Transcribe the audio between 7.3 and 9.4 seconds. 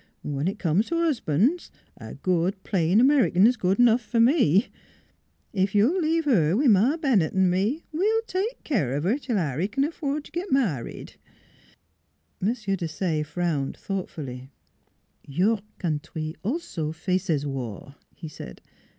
'n' me we'll take keer of her till